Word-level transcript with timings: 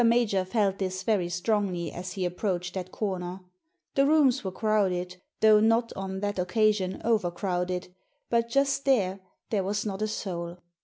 Major 0.03 0.45
felt 0.45 0.79
this 0.79 1.03
very 1.03 1.29
strongly 1.29 1.91
as 1.91 2.13
he 2.13 2.25
approached 2.25 2.73
that 2.73 2.91
comer. 2.91 3.41
The 3.93 4.07
rooms 4.07 4.43
were 4.43 4.51
crowded— 4.51 5.17
though 5.41 5.59
not, 5.59 5.93
on 5.95 6.21
that 6.21 6.39
occasion, 6.39 6.99
overcrowded— 7.05 7.93
^but 8.33 8.49
just 8.49 8.85
there 8.85 9.19
there 9.51 9.63
was 9.63 9.85
not 9.85 10.01
a 10.01 10.07
soul. 10.07 10.57